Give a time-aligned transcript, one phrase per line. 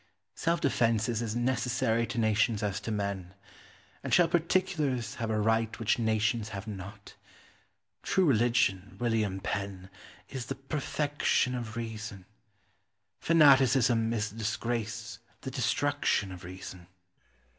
[0.33, 3.35] Self defence is as necessary to nations as to men.
[4.03, 7.13] And shall particulars have a right which nations have not?
[8.01, 9.91] True religion, William Penn,
[10.27, 12.25] is the perfection of reason;
[13.19, 16.87] fanaticism is the disgrace, the destruction of reason.